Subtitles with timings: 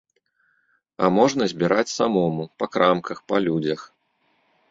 [1.05, 3.79] А можна збіраць самому, па крамках, па людзях.